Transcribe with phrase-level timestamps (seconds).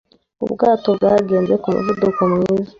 [0.45, 2.69] Ubwato bwagenze ku muvuduko mwiza.